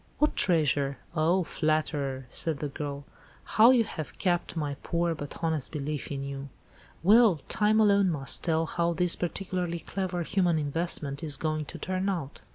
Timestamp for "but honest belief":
5.13-6.11